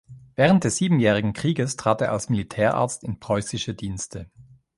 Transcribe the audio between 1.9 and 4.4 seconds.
er als Militärarzt in preußische Dienste.